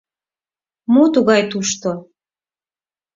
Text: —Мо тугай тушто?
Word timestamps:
—Мо 0.93 1.03
тугай 1.13 1.41
тушто? 1.51 1.89